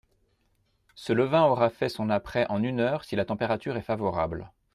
[0.95, 4.49] Ce levain aura fait son apprêt en une heure si la température est favorable.